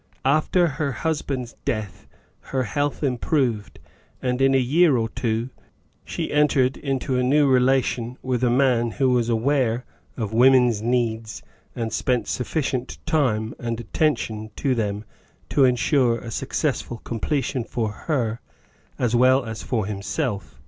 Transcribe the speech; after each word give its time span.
After 0.25 0.65
her 0.65 0.91
husband's 0.91 1.53
death 1.63 2.07
her 2.39 2.63
health 2.63 3.03
improved, 3.03 3.77
and 4.19 4.41
in 4.41 4.55
a 4.55 4.57
year 4.57 4.97
or 4.97 5.09
two 5.09 5.51
she 6.03 6.31
entered 6.31 6.75
into 6.75 7.19
a 7.19 7.23
new 7.23 7.47
relation 7.47 8.17
with 8.23 8.43
a 8.43 8.49
man 8.49 8.89
who 8.93 9.11
was 9.11 9.29
aware 9.29 9.85
of 10.17 10.33
women's 10.33 10.81
needs 10.81 11.43
and 11.75 11.93
spent 11.93 12.27
sufficient 12.27 12.97
time 13.05 13.53
and 13.59 13.79
attention 13.79 14.49
to 14.55 14.73
them 14.73 15.05
to 15.49 15.65
ensure 15.65 16.17
a 16.17 16.31
successful 16.31 16.97
completion 17.03 17.63
for 17.63 17.91
her 17.91 18.41
as 18.97 19.15
well 19.15 19.45
as 19.45 19.61
for 19.61 19.85
himself. 19.85 20.57